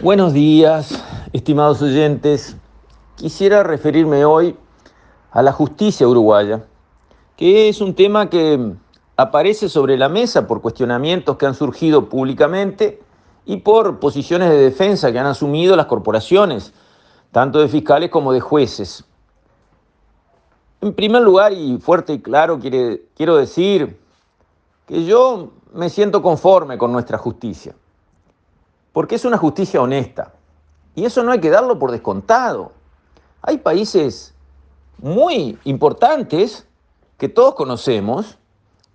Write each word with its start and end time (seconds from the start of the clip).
Buenos 0.00 0.32
días, 0.32 1.00
estimados 1.32 1.80
oyentes. 1.80 2.56
Quisiera 3.14 3.62
referirme 3.62 4.24
hoy 4.24 4.56
a 5.30 5.40
la 5.40 5.52
justicia 5.52 6.08
uruguaya, 6.08 6.64
que 7.36 7.68
es 7.68 7.80
un 7.80 7.94
tema 7.94 8.28
que 8.28 8.72
aparece 9.16 9.68
sobre 9.68 9.96
la 9.96 10.08
mesa 10.08 10.48
por 10.48 10.62
cuestionamientos 10.62 11.36
que 11.36 11.46
han 11.46 11.54
surgido 11.54 12.08
públicamente 12.08 13.00
y 13.46 13.58
por 13.58 14.00
posiciones 14.00 14.50
de 14.50 14.56
defensa 14.56 15.12
que 15.12 15.20
han 15.20 15.26
asumido 15.26 15.76
las 15.76 15.86
corporaciones, 15.86 16.74
tanto 17.30 17.60
de 17.60 17.68
fiscales 17.68 18.10
como 18.10 18.32
de 18.32 18.40
jueces. 18.40 19.04
En 20.80 20.92
primer 20.92 21.22
lugar, 21.22 21.52
y 21.52 21.78
fuerte 21.78 22.14
y 22.14 22.18
claro, 22.18 22.58
quiero 22.58 23.36
decir 23.36 23.96
que 24.88 25.04
yo 25.04 25.52
me 25.72 25.88
siento 25.88 26.20
conforme 26.20 26.78
con 26.78 26.90
nuestra 26.90 27.16
justicia 27.16 27.76
porque 28.94 29.16
es 29.16 29.24
una 29.24 29.36
justicia 29.36 29.82
honesta. 29.82 30.32
Y 30.94 31.04
eso 31.04 31.24
no 31.24 31.32
hay 31.32 31.40
que 31.40 31.50
darlo 31.50 31.78
por 31.78 31.90
descontado. 31.90 32.70
Hay 33.42 33.58
países 33.58 34.32
muy 34.98 35.58
importantes 35.64 36.66
que 37.18 37.28
todos 37.28 37.56
conocemos, 37.56 38.38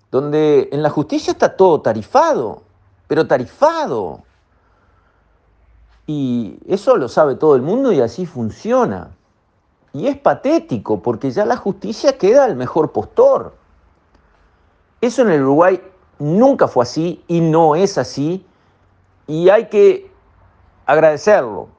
donde 0.10 0.70
en 0.72 0.82
la 0.82 0.90
justicia 0.90 1.32
está 1.32 1.56
todo 1.58 1.82
tarifado, 1.82 2.64
pero 3.08 3.28
tarifado. 3.28 4.24
Y 6.08 6.58
eso 6.66 6.96
lo 6.96 7.10
sabe 7.10 7.36
todo 7.36 7.58
el 7.58 7.62
mundo 7.62 7.92
y 7.92 8.00
así 8.00 8.26
funciona. 8.26 9.12
Y 9.92 10.08
es 10.08 10.18
patético 10.18 11.02
porque 11.02 11.30
ya 11.30 11.46
la 11.46 11.58
justicia 11.58 12.18
queda 12.18 12.46
al 12.46 12.56
mejor 12.56 12.94
postor. 12.94 13.54
Eso 15.02 15.24
en 15.24 15.32
el 15.32 15.42
Uruguay 15.42 15.82
nunca 16.20 16.70
fue 16.70 16.84
así 16.84 17.22
y 17.28 17.42
no 17.42 17.76
es 17.76 17.98
así 17.98 18.46
y 19.30 19.50
hay 19.50 19.66
que 19.66 20.10
agradecerlo. 20.88 21.70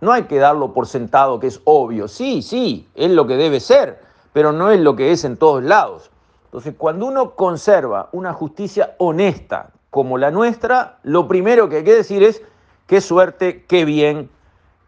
No 0.00 0.10
hay 0.10 0.22
que 0.22 0.38
darlo 0.38 0.72
por 0.72 0.86
sentado 0.86 1.38
que 1.38 1.48
es 1.48 1.60
obvio. 1.64 2.08
Sí, 2.08 2.40
sí, 2.40 2.88
es 2.94 3.10
lo 3.10 3.26
que 3.26 3.36
debe 3.36 3.60
ser, 3.60 4.00
pero 4.32 4.52
no 4.52 4.70
es 4.70 4.80
lo 4.80 4.96
que 4.96 5.12
es 5.12 5.24
en 5.24 5.36
todos 5.36 5.62
lados. 5.62 6.10
Entonces, 6.46 6.74
cuando 6.78 7.04
uno 7.04 7.32
conserva 7.32 8.08
una 8.12 8.32
justicia 8.32 8.94
honesta 8.96 9.68
como 9.90 10.16
la 10.16 10.30
nuestra, 10.30 10.98
lo 11.02 11.28
primero 11.28 11.68
que 11.68 11.76
hay 11.76 11.84
que 11.84 11.94
decir 11.94 12.22
es 12.22 12.42
qué 12.86 13.02
suerte, 13.02 13.66
qué 13.68 13.84
bien, 13.84 14.30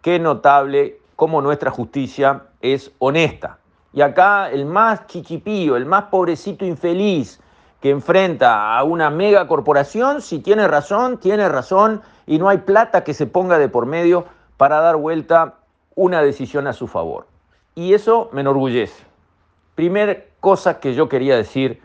qué 0.01 0.19
notable 0.19 0.99
como 1.17 1.43
nuestra 1.43 1.71
justicia 1.71 2.45
es 2.63 2.93
honesta. 2.99 3.59
Y 3.93 4.01
acá 4.01 4.51
el 4.51 4.65
más 4.65 5.07
chiquipío, 5.07 5.77
el 5.77 5.85
más 5.85 6.05
pobrecito 6.05 6.65
infeliz, 6.65 7.41
que 7.81 7.91
enfrenta 7.91 8.77
a 8.77 8.85
una 8.85 9.11
mega 9.11 9.47
corporación, 9.47 10.23
si 10.23 10.39
tiene 10.41 10.67
razón, 10.67 11.19
tiene 11.19 11.49
razón 11.49 12.03
y 12.27 12.39
no 12.39 12.49
hay 12.49 12.59
plata 12.59 13.05
que 13.05 13.15
se 13.15 13.27
ponga 13.27 13.59
de 13.59 13.69
por 13.69 13.87
medio 13.87 14.25
para 14.57 14.81
dar 14.81 14.97
vuelta 14.97 15.55
una 15.95 16.23
decisión 16.23 16.67
a 16.67 16.73
su 16.73 16.87
favor. 16.87 17.27
Y 17.75 17.95
eso 17.95 18.31
me 18.33 18.41
enorgullece. 18.41 19.05
Primer 19.75 20.33
cosa 20.41 20.81
que 20.81 20.95
yo 20.95 21.09
quería 21.09 21.37
decir, 21.37 21.83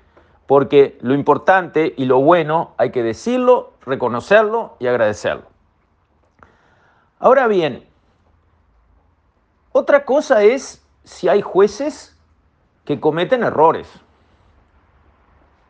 porque 0.47 0.97
lo 1.01 1.13
importante 1.13 1.93
y 1.97 2.05
lo 2.05 2.19
bueno 2.19 2.73
hay 2.77 2.91
que 2.91 3.03
decirlo, 3.03 3.73
reconocerlo 3.85 4.75
y 4.79 4.87
agradecerlo. 4.87 5.43
Ahora 7.19 7.47
bien, 7.47 7.87
otra 9.71 10.05
cosa 10.05 10.43
es 10.43 10.85
si 11.03 11.29
hay 11.29 11.41
jueces 11.41 12.17
que 12.85 12.99
cometen 12.99 13.43
errores. 13.43 13.87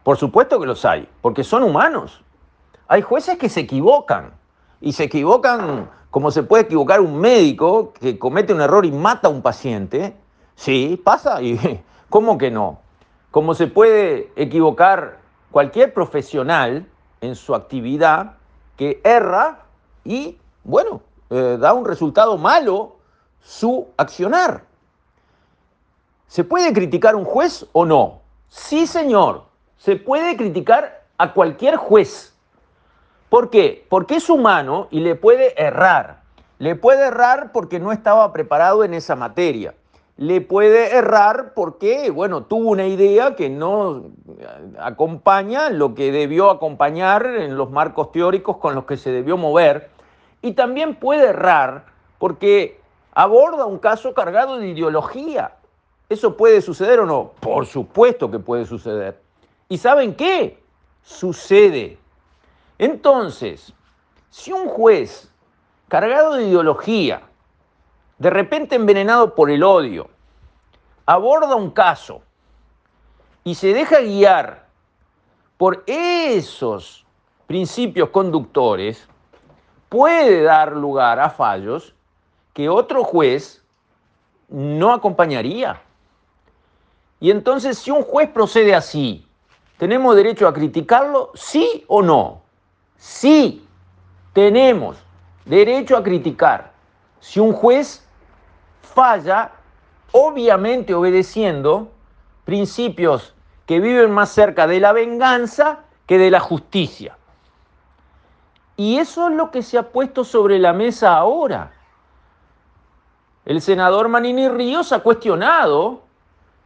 Por 0.03 0.17
supuesto 0.17 0.59
que 0.59 0.66
los 0.66 0.83
hay, 0.83 1.07
porque 1.21 1.44
son 1.44 1.63
humanos. 1.63 2.23
Hay 2.88 3.02
jueces 3.02 3.38
que 3.38 3.49
se 3.49 3.61
equivocan 3.61 4.33
y 4.80 4.93
se 4.93 5.03
equivocan 5.03 5.89
como 6.09 6.31
se 6.31 6.43
puede 6.43 6.63
equivocar 6.63 6.99
un 6.99 7.19
médico 7.19 7.93
que 7.93 8.19
comete 8.19 8.53
un 8.53 8.61
error 8.61 8.85
y 8.85 8.91
mata 8.91 9.27
a 9.27 9.31
un 9.31 9.41
paciente. 9.41 10.16
Sí, 10.55 10.99
pasa 11.03 11.41
y 11.41 11.83
¿cómo 12.09 12.37
que 12.37 12.52
no? 12.52 12.80
Como 13.30 13.53
se 13.53 13.67
puede 13.67 14.31
equivocar 14.36 15.20
cualquier 15.52 15.93
profesional 15.93 16.87
en 17.21 17.36
su 17.36 17.53
actividad 17.53 18.37
que 18.76 18.99
erra 19.03 19.65
y, 20.03 20.37
bueno, 20.64 21.02
eh, 21.30 21.58
da 21.59 21.73
un 21.73 21.86
resultado 21.86 22.37
malo 22.37 22.97
su 23.39 23.87
accionar. 23.97 24.65
¿Se 26.27 26.43
puede 26.43 26.73
criticar 26.73 27.15
un 27.15 27.23
juez 27.23 27.65
o 27.71 27.86
no? 27.86 28.21
Sí, 28.49 28.87
señor 28.87 29.51
se 29.83 29.95
puede 29.95 30.37
criticar 30.37 31.02
a 31.17 31.33
cualquier 31.33 31.75
juez. 31.75 32.37
¿Por 33.30 33.49
qué? 33.49 33.83
Porque 33.89 34.17
es 34.17 34.30
humano 34.30 34.87
y 34.92 34.99
le 34.99 35.15
puede 35.15 35.59
errar. 35.59 36.21
Le 36.59 36.75
puede 36.75 37.08
errar 37.08 37.52
porque 37.52 37.80
no 37.80 37.91
estaba 37.91 38.31
preparado 38.31 38.83
en 38.83 38.93
esa 38.93 39.15
materia. 39.15 39.73
Le 40.17 40.39
puede 40.39 40.95
errar 40.95 41.53
porque, 41.55 42.11
bueno, 42.11 42.43
tuvo 42.43 42.70
una 42.70 42.86
idea 42.86 43.36
que 43.36 43.49
no 43.49 44.11
acompaña 44.77 45.71
lo 45.71 45.95
que 45.95 46.11
debió 46.11 46.52
acompañar 46.52 47.25
en 47.25 47.58
los 47.58 47.71
marcos 47.71 48.11
teóricos 48.11 48.58
con 48.58 48.75
los 48.75 48.86
que 48.86 48.97
se 48.97 49.11
debió 49.11 49.36
mover. 49.36 49.89
Y 50.43 50.52
también 50.52 50.93
puede 50.93 51.30
errar 51.30 51.86
porque 52.20 52.80
aborda 53.15 53.65
un 53.65 53.80
caso 53.80 54.14
cargado 54.14 54.59
de 54.59 54.67
ideología. 54.67 55.55
¿Eso 56.08 56.37
puede 56.37 56.61
suceder 56.61 56.99
o 56.99 57.08
no? 57.08 57.31
Por 57.39 57.65
supuesto 57.65 58.30
que 58.30 58.37
puede 58.37 58.65
suceder. 58.65 59.30
¿Y 59.71 59.77
saben 59.77 60.15
qué? 60.15 60.61
Sucede. 61.02 61.98
Entonces, 62.77 63.71
si 64.30 64.52
un 64.52 64.67
juez 64.67 65.32
cargado 65.87 66.33
de 66.33 66.45
ideología, 66.49 67.21
de 68.17 68.30
repente 68.30 68.76
envenenado 68.76 69.33
por 69.33 69.49
el 69.49 69.64
odio, 69.64 70.09
aborda 71.05 71.55
un 71.55 71.71
caso 71.71 72.21
y 73.45 73.55
se 73.55 73.73
deja 73.73 74.02
guiar 74.02 74.67
por 75.55 75.86
esos 75.88 77.05
principios 77.48 78.09
conductores, 78.09 79.08
puede 79.88 80.42
dar 80.42 80.76
lugar 80.76 81.17
a 81.17 81.30
fallos 81.30 81.95
que 82.53 82.67
otro 82.67 83.05
juez 83.05 83.64
no 84.49 84.92
acompañaría. 84.92 85.82
Y 87.21 87.32
entonces 87.32 87.77
si 87.77 87.89
un 87.89 88.03
juez 88.03 88.30
procede 88.30 88.76
así, 88.76 89.26
¿Tenemos 89.81 90.15
derecho 90.15 90.47
a 90.47 90.53
criticarlo? 90.53 91.31
¿Sí 91.33 91.83
o 91.87 92.03
no? 92.03 92.43
Sí, 92.97 93.65
tenemos 94.31 94.95
derecho 95.43 95.97
a 95.97 96.03
criticar. 96.03 96.71
Si 97.19 97.39
un 97.39 97.52
juez 97.52 98.08
falla, 98.83 99.53
obviamente 100.11 100.93
obedeciendo 100.93 101.89
principios 102.45 103.33
que 103.65 103.80
viven 103.80 104.11
más 104.11 104.30
cerca 104.30 104.67
de 104.67 104.80
la 104.80 104.93
venganza 104.93 105.80
que 106.05 106.20
de 106.20 106.30
la 106.30 106.41
justicia. 106.41 107.17
Y 108.77 108.99
eso 108.99 109.30
es 109.30 109.36
lo 109.36 109.49
que 109.49 109.64
se 109.64 109.80
ha 109.80 109.89
puesto 109.89 110.23
sobre 110.23 110.59
la 110.59 110.73
mesa 110.73 111.17
ahora. 111.17 111.71
El 113.45 113.59
senador 113.64 114.09
Manini 114.09 114.47
Ríos 114.47 114.91
ha 114.91 114.99
cuestionado 114.99 116.03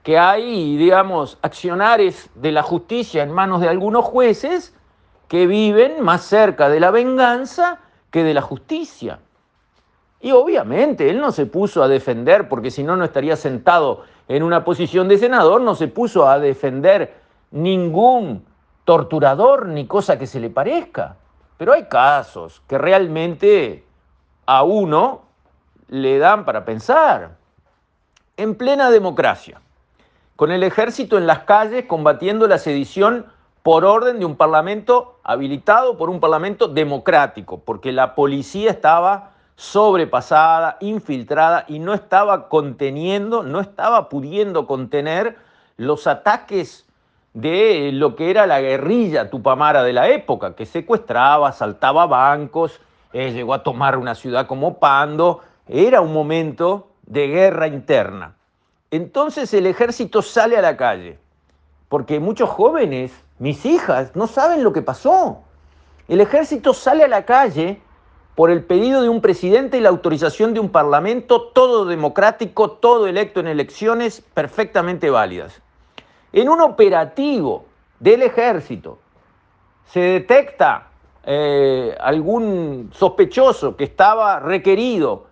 que 0.06 0.20
hay, 0.20 0.78
digamos, 0.78 1.40
accionares 1.42 2.30
de 2.36 2.52
la 2.52 2.62
justicia 2.62 3.24
en 3.24 3.32
manos 3.32 3.60
de 3.60 3.70
algunos 3.70 4.06
jueces 4.06 4.72
que 5.28 5.48
viven 5.48 6.04
más 6.04 6.22
cerca 6.22 6.70
de 6.70 6.80
la 6.80 6.92
venganza 6.92 7.80
que 8.12 8.24
de 8.24 8.36
la 8.36 8.44
justicia. 8.44 9.18
Y 10.22 10.32
obviamente 10.32 11.10
él 11.10 11.20
no 11.20 11.32
se 11.32 11.48
puso 11.48 11.82
a 11.82 11.88
defender, 11.88 12.48
porque 12.48 12.70
si 12.70 12.84
no, 12.84 12.96
no 12.96 13.04
estaría 13.04 13.36
sentado 13.36 14.04
en 14.28 14.44
una 14.44 14.64
posición 14.64 15.08
de 15.08 15.18
senador, 15.18 15.62
no 15.62 15.74
se 15.74 15.88
puso 15.88 16.30
a 16.30 16.38
defender 16.38 17.16
ningún 17.50 18.46
torturador 18.84 19.66
ni 19.66 19.88
cosa 19.88 20.20
que 20.20 20.28
se 20.28 20.40
le 20.40 20.52
parezca. 20.52 21.16
Pero 21.58 21.74
hay 21.74 21.86
casos 21.86 22.62
que 22.68 22.78
realmente 22.78 23.84
a 24.46 24.62
uno 24.62 25.24
le 25.88 26.20
dan 26.20 26.46
para 26.46 26.64
pensar. 26.64 27.38
En 28.38 28.54
plena 28.54 28.92
democracia, 28.92 29.62
con 30.36 30.52
el 30.52 30.64
ejército 30.64 31.18
en 31.18 31.28
las 31.28 31.40
calles 31.40 31.86
combatiendo 31.86 32.48
la 32.48 32.58
sedición 32.58 33.26
por 33.64 33.86
orden 33.86 34.20
de 34.20 34.26
un 34.26 34.36
parlamento 34.36 35.20
habilitado 35.24 35.98
por 35.98 36.10
un 36.10 36.20
parlamento 36.20 36.68
democrático, 36.68 37.62
porque 37.62 37.92
la 37.92 38.14
policía 38.14 38.70
estaba 38.70 39.32
sobrepasada, 39.56 40.78
infiltrada 40.82 41.66
y 41.68 41.80
no 41.80 41.94
estaba 41.94 42.50
conteniendo, 42.50 43.42
no 43.42 43.60
estaba 43.62 44.10
pudiendo 44.10 44.68
contener 44.68 45.38
los 45.78 46.08
ataques 46.08 46.86
de 47.34 47.92
lo 47.94 48.16
que 48.16 48.30
era 48.30 48.46
la 48.46 48.62
guerrilla 48.62 49.30
tupamara 49.30 49.84
de 49.84 49.94
la 49.94 50.10
época, 50.10 50.56
que 50.56 50.66
secuestraba, 50.66 51.50
asaltaba 51.50 52.06
bancos, 52.06 52.80
eh, 53.14 53.32
llegó 53.32 53.54
a 53.54 53.64
tomar 53.64 53.98
una 53.98 54.16
ciudad 54.16 54.46
como 54.46 54.78
Pando, 54.78 55.42
era 55.68 56.02
un 56.02 56.14
momento 56.14 56.90
de 57.06 57.28
guerra 57.28 57.68
interna. 57.68 58.35
Entonces 58.96 59.54
el 59.54 59.68
ejército 59.68 60.22
sale 60.22 60.56
a 60.56 60.62
la 60.62 60.78
calle, 60.78 61.20
porque 61.90 62.22
muchos 62.22 62.50
jóvenes, 62.50 63.12
mis 63.40 63.66
hijas, 63.66 64.16
no 64.16 64.26
saben 64.26 64.64
lo 64.64 64.72
que 64.72 64.82
pasó. 64.82 65.42
El 66.08 66.22
ejército 66.22 66.74
sale 66.74 67.04
a 67.04 67.10
la 67.10 67.26
calle 67.26 67.82
por 68.36 68.50
el 68.50 68.64
pedido 68.64 69.02
de 69.02 69.10
un 69.10 69.20
presidente 69.20 69.78
y 69.78 69.82
la 69.82 69.90
autorización 69.90 70.54
de 70.54 70.62
un 70.62 70.70
parlamento, 70.70 71.50
todo 71.50 71.84
democrático, 71.84 72.72
todo 72.72 73.08
electo 73.08 73.42
en 73.42 73.48
elecciones 73.48 74.22
perfectamente 74.34 75.10
válidas. 75.10 75.62
En 76.32 76.48
un 76.48 76.62
operativo 76.62 77.66
del 78.00 78.22
ejército 78.22 79.00
se 79.92 80.00
detecta 80.00 80.88
eh, 81.26 81.98
algún 82.00 82.92
sospechoso 82.94 83.76
que 83.76 83.84
estaba 83.84 84.40
requerido 84.40 85.28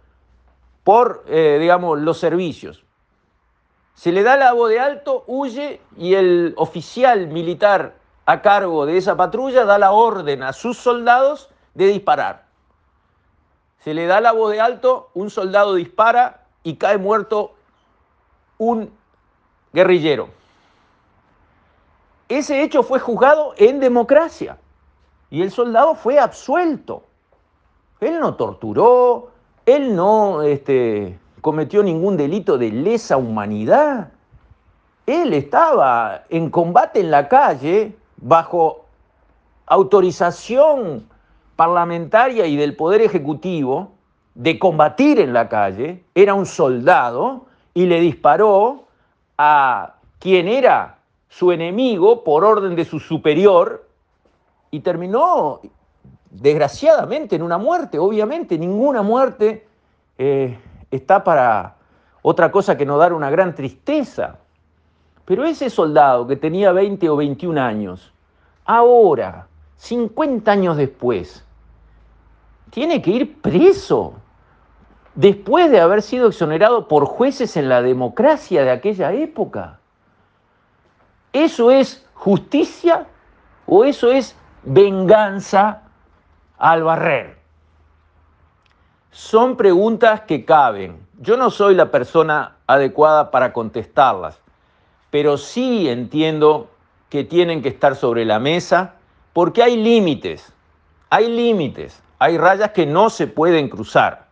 por, 0.84 1.24
eh, 1.30 1.60
digamos, 1.62 2.02
los 2.02 2.18
servicios. 2.18 2.83
Se 3.94 4.12
le 4.12 4.24
da 4.24 4.38
la 4.38 4.54
voz 4.54 4.70
de 4.70 4.80
alto, 4.80 5.24
huye 5.28 5.82
y 5.98 6.16
el 6.16 6.54
oficial 6.58 7.28
militar 7.28 7.96
a 8.26 8.42
cargo 8.42 8.86
de 8.86 8.98
esa 8.98 9.16
patrulla 9.16 9.66
da 9.66 9.78
la 9.78 9.92
orden 9.92 10.44
a 10.44 10.54
sus 10.54 10.78
soldados 10.78 11.50
de 11.74 11.88
disparar. 11.88 12.46
Se 13.80 13.94
le 13.94 14.08
da 14.08 14.22
la 14.22 14.32
voz 14.32 14.52
de 14.52 14.62
alto, 14.62 15.10
un 15.14 15.30
soldado 15.30 15.76
dispara 15.76 16.46
y 16.64 16.76
cae 16.76 16.98
muerto 16.98 17.54
un 18.58 18.92
guerrillero. 19.74 20.30
Ese 22.30 22.64
hecho 22.64 22.84
fue 22.84 23.00
juzgado 23.00 23.54
en 23.58 23.80
democracia 23.80 24.58
y 25.30 25.42
el 25.42 25.52
soldado 25.52 25.96
fue 25.96 26.20
absuelto. 26.20 27.04
Él 28.00 28.20
no 28.20 28.36
torturó, 28.36 29.32
él 29.66 29.96
no 29.96 30.42
este, 30.42 31.20
cometió 31.44 31.84
ningún 31.84 32.16
delito 32.16 32.58
de 32.58 32.72
lesa 32.72 33.18
humanidad. 33.18 34.12
Él 35.06 35.34
estaba 35.34 36.24
en 36.30 36.50
combate 36.50 37.02
en 37.02 37.12
la 37.12 37.28
calle 37.28 37.98
bajo 38.16 38.86
autorización 39.66 41.06
parlamentaria 41.58 42.46
y 42.46 42.56
del 42.56 42.78
Poder 42.78 43.02
Ejecutivo 43.02 43.92
de 44.36 44.58
combatir 44.58 45.20
en 45.20 45.34
la 45.34 45.50
calle, 45.50 46.06
era 46.16 46.34
un 46.34 46.46
soldado 46.46 47.48
y 47.74 47.88
le 47.88 48.00
disparó 48.00 48.86
a 49.38 49.96
quien 50.20 50.48
era 50.48 51.00
su 51.28 51.52
enemigo 51.52 52.24
por 52.24 52.46
orden 52.46 52.74
de 52.74 52.86
su 52.86 53.02
superior 53.02 53.86
y 54.72 54.80
terminó 54.80 55.60
desgraciadamente 56.32 57.36
en 57.36 57.42
una 57.42 57.58
muerte. 57.58 58.00
Obviamente 58.00 58.58
ninguna 58.58 59.02
muerte 59.02 59.68
eh, 60.18 60.58
está 60.96 61.24
para 61.24 61.76
otra 62.22 62.52
cosa 62.52 62.78
que 62.78 62.86
no 62.86 62.98
dar 62.98 63.14
una 63.14 63.30
gran 63.30 63.56
tristeza. 63.56 64.38
Pero 65.26 65.46
ese 65.46 65.70
soldado 65.70 66.28
que 66.28 66.36
tenía 66.36 66.72
20 66.72 67.10
o 67.10 67.16
21 67.16 67.62
años, 67.62 68.14
ahora, 68.66 69.48
50 69.78 70.52
años 70.52 70.78
después, 70.78 71.46
tiene 72.70 73.02
que 73.02 73.12
ir 73.12 73.42
preso 73.42 74.16
después 75.16 75.72
de 75.72 75.80
haber 75.80 76.02
sido 76.02 76.28
exonerado 76.28 76.88
por 76.88 77.06
jueces 77.06 77.56
en 77.56 77.70
la 77.70 77.82
democracia 77.82 78.64
de 78.64 78.72
aquella 78.72 79.14
época. 79.14 79.80
¿Eso 81.32 81.72
es 81.72 82.06
justicia 82.14 83.08
o 83.66 83.86
eso 83.86 84.12
es 84.12 84.36
venganza 84.64 85.84
al 86.58 86.84
barrer? 86.84 87.43
Son 89.14 89.58
preguntas 89.58 90.22
que 90.22 90.44
caben. 90.44 91.06
Yo 91.20 91.38
no 91.38 91.52
soy 91.52 91.76
la 91.76 91.92
persona 91.92 92.56
adecuada 92.66 93.30
para 93.30 93.54
contestarlas, 93.54 94.40
pero 95.12 95.38
sí 95.38 95.88
entiendo 95.88 96.72
que 97.10 97.24
tienen 97.24 97.62
que 97.62 97.70
estar 97.70 97.96
sobre 97.96 98.26
la 98.26 98.40
mesa 98.40 98.96
porque 99.32 99.62
hay 99.62 99.78
límites, 99.78 100.52
hay 101.12 101.30
límites, 101.30 102.02
hay 102.18 102.40
rayas 102.40 102.72
que 102.72 102.88
no 102.88 103.12
se 103.12 103.28
pueden 103.28 103.70
cruzar. 103.70 104.26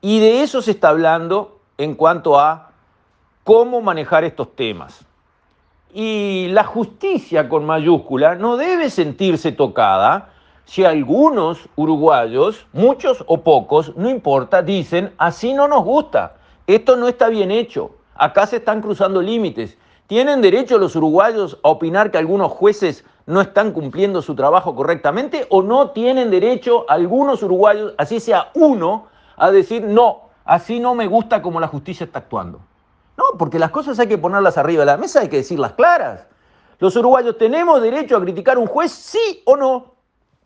Y 0.00 0.18
de 0.18 0.42
eso 0.42 0.60
se 0.60 0.72
está 0.72 0.88
hablando 0.88 1.60
en 1.78 1.94
cuanto 1.94 2.40
a 2.40 2.72
cómo 3.44 3.80
manejar 3.80 4.24
estos 4.24 4.56
temas. 4.56 5.04
Y 5.92 6.48
la 6.48 6.64
justicia 6.64 7.48
con 7.48 7.64
mayúscula 7.64 8.34
no 8.34 8.56
debe 8.56 8.90
sentirse 8.90 9.52
tocada 9.52 10.33
si 10.64 10.84
algunos 10.84 11.68
uruguayos, 11.76 12.66
muchos 12.72 13.22
o 13.26 13.42
pocos, 13.42 13.94
no 13.96 14.08
importa, 14.08 14.62
dicen, 14.62 15.12
así 15.18 15.52
no 15.52 15.68
nos 15.68 15.84
gusta, 15.84 16.36
esto 16.66 16.96
no 16.96 17.08
está 17.08 17.28
bien 17.28 17.50
hecho, 17.50 17.90
acá 18.14 18.46
se 18.46 18.56
están 18.56 18.80
cruzando 18.80 19.20
límites. 19.20 19.76
¿Tienen 20.06 20.42
derecho 20.42 20.78
los 20.78 20.96
uruguayos 20.96 21.58
a 21.62 21.68
opinar 21.68 22.10
que 22.10 22.18
algunos 22.18 22.52
jueces 22.52 23.04
no 23.26 23.40
están 23.40 23.72
cumpliendo 23.72 24.20
su 24.20 24.34
trabajo 24.34 24.74
correctamente 24.74 25.46
o 25.48 25.62
no 25.62 25.90
tienen 25.90 26.30
derecho 26.30 26.84
algunos 26.88 27.42
uruguayos, 27.42 27.94
así 27.96 28.20
sea 28.20 28.50
uno, 28.54 29.06
a 29.36 29.50
decir, 29.50 29.82
no, 29.82 30.28
así 30.44 30.78
no 30.78 30.94
me 30.94 31.06
gusta 31.06 31.40
como 31.40 31.58
la 31.58 31.68
justicia 31.68 32.04
está 32.04 32.20
actuando? 32.20 32.60
No, 33.16 33.24
porque 33.38 33.58
las 33.58 33.70
cosas 33.70 33.98
hay 33.98 34.08
que 34.08 34.18
ponerlas 34.18 34.58
arriba 34.58 34.80
de 34.80 34.86
la 34.86 34.96
mesa, 34.96 35.20
hay 35.20 35.28
que 35.28 35.38
decirlas 35.38 35.72
claras. 35.72 36.26
Los 36.78 36.96
uruguayos 36.96 37.38
tenemos 37.38 37.80
derecho 37.80 38.16
a 38.16 38.20
criticar 38.20 38.56
a 38.56 38.60
un 38.60 38.66
juez, 38.66 38.92
sí 38.92 39.42
o 39.46 39.56
no, 39.56 39.93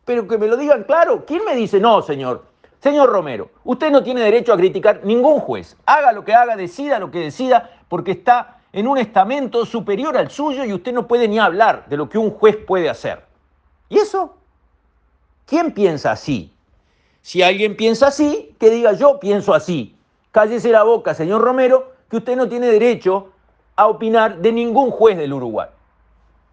pero 0.09 0.27
que 0.27 0.39
me 0.39 0.47
lo 0.47 0.57
digan 0.57 0.85
claro. 0.85 1.23
¿Quién 1.23 1.45
me 1.45 1.53
dice, 1.53 1.79
no, 1.79 2.01
señor? 2.01 2.43
Señor 2.79 3.11
Romero, 3.11 3.51
usted 3.63 3.91
no 3.91 4.01
tiene 4.01 4.21
derecho 4.21 4.51
a 4.51 4.57
criticar 4.57 5.01
ningún 5.03 5.39
juez. 5.39 5.77
Haga 5.85 6.13
lo 6.13 6.25
que 6.25 6.33
haga, 6.33 6.55
decida 6.55 6.97
lo 6.97 7.11
que 7.11 7.19
decida, 7.19 7.69
porque 7.87 8.13
está 8.13 8.57
en 8.73 8.87
un 8.87 8.97
estamento 8.97 9.67
superior 9.67 10.17
al 10.17 10.31
suyo 10.31 10.65
y 10.65 10.73
usted 10.73 10.93
no 10.93 11.07
puede 11.07 11.27
ni 11.27 11.37
hablar 11.37 11.85
de 11.89 11.95
lo 11.95 12.09
que 12.09 12.17
un 12.17 12.31
juez 12.31 12.57
puede 12.57 12.89
hacer. 12.89 13.23
¿Y 13.87 13.99
eso? 13.99 14.33
¿Quién 15.45 15.73
piensa 15.73 16.13
así? 16.13 16.51
Si 17.21 17.43
alguien 17.43 17.77
piensa 17.77 18.07
así, 18.07 18.55
que 18.59 18.71
diga 18.71 18.93
yo 18.93 19.19
pienso 19.19 19.53
así. 19.53 19.95
Cállese 20.31 20.71
la 20.71 20.81
boca, 20.81 21.13
señor 21.13 21.41
Romero, 21.41 21.93
que 22.09 22.17
usted 22.17 22.35
no 22.35 22.49
tiene 22.49 22.65
derecho 22.65 23.29
a 23.75 23.85
opinar 23.85 24.39
de 24.39 24.53
ningún 24.53 24.89
juez 24.89 25.19
del 25.19 25.33
Uruguay. 25.33 25.69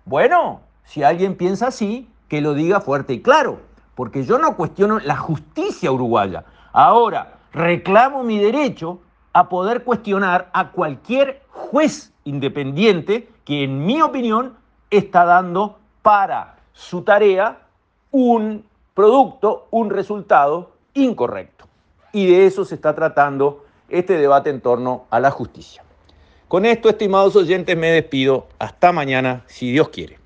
Bueno, 0.05 0.61
si 0.85 1.03
alguien 1.03 1.37
piensa 1.39 1.69
así, 1.69 2.07
que 2.29 2.41
lo 2.41 2.55
diga 2.55 2.81
fuerte 2.81 3.15
y 3.15 3.23
claro, 3.23 3.61
porque 3.95 4.25
yo 4.25 4.39
no 4.39 4.57
cuestiono 4.57 4.99
la 5.01 5.17
justicia 5.17 5.91
uruguaya. 5.91 6.45
Ahora, 6.73 7.39
reclamo 7.53 8.23
mi 8.23 8.39
derecho 8.39 9.01
a 9.33 9.49
poder 9.49 9.85
cuestionar 9.85 10.51
a 10.53 10.71
cualquier 10.71 11.43
juez 11.51 12.13
independiente 12.25 13.29
que, 13.45 13.65
en 13.65 13.85
mi 13.85 14.03
opinión, 14.03 14.57
está 14.91 15.25
dando 15.25 15.79
para 16.03 16.57
su 16.73 17.03
tarea 17.03 17.59
un 18.11 18.65
producto, 18.95 19.69
un 19.71 19.91
resultado 19.91 20.73
incorrecto. 20.95 21.67
Y 22.13 22.27
de 22.27 22.47
eso 22.47 22.65
se 22.65 22.75
está 22.75 22.95
tratando 22.95 23.65
este 23.89 24.17
debate 24.17 24.51
en 24.51 24.61
torno 24.61 25.05
a 25.11 25.21
la 25.21 25.31
justicia. 25.31 25.85
Con 26.49 26.65
esto, 26.65 26.89
estimados 26.89 27.37
oyentes, 27.37 27.77
me 27.77 27.89
despido. 27.89 28.47
Hasta 28.59 28.93
mañana, 28.93 29.43
si 29.47 29.71
Dios 29.71 29.89
quiere. 29.89 30.19